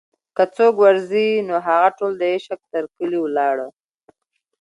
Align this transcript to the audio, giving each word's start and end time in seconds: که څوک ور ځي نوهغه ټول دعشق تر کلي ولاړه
که 0.35 0.43
څوک 0.55 0.73
ور 0.83 0.95
ځي 1.09 1.27
نوهغه 1.49 1.89
ټول 1.97 2.11
دعشق 2.21 2.59
تر 2.71 2.83
کلي 2.95 3.19
ولاړه 3.21 3.67